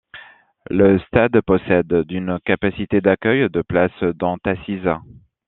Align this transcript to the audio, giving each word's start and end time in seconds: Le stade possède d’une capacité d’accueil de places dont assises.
Le 0.71 0.97
stade 0.97 1.39
possède 1.41 1.93
d’une 2.07 2.39
capacité 2.43 3.01
d’accueil 3.01 3.47
de 3.51 3.61
places 3.61 4.01
dont 4.01 4.39
assises. 4.45 4.89